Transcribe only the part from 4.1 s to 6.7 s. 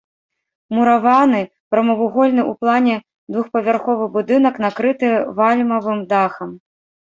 будынак накрыты вальмавым дахам.